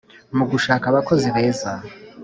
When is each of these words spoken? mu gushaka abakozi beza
mu 0.37 0.45
gushaka 0.51 0.85
abakozi 0.91 1.27
beza 1.35 1.71